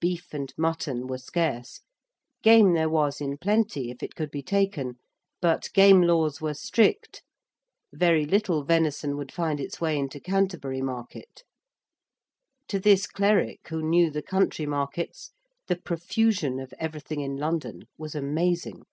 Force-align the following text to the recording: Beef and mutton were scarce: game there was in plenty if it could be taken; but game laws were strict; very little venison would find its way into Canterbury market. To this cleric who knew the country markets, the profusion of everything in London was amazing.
Beef 0.00 0.32
and 0.32 0.50
mutton 0.56 1.06
were 1.08 1.18
scarce: 1.18 1.82
game 2.42 2.72
there 2.72 2.88
was 2.88 3.20
in 3.20 3.36
plenty 3.36 3.90
if 3.90 4.02
it 4.02 4.14
could 4.14 4.30
be 4.30 4.42
taken; 4.42 4.94
but 5.42 5.68
game 5.74 6.00
laws 6.00 6.40
were 6.40 6.54
strict; 6.54 7.22
very 7.92 8.24
little 8.24 8.64
venison 8.64 9.14
would 9.18 9.30
find 9.30 9.60
its 9.60 9.78
way 9.78 9.98
into 9.98 10.20
Canterbury 10.20 10.80
market. 10.80 11.42
To 12.68 12.80
this 12.80 13.06
cleric 13.06 13.68
who 13.68 13.82
knew 13.82 14.10
the 14.10 14.22
country 14.22 14.64
markets, 14.64 15.32
the 15.66 15.76
profusion 15.76 16.58
of 16.60 16.72
everything 16.78 17.20
in 17.20 17.36
London 17.36 17.82
was 17.98 18.14
amazing. 18.14 18.84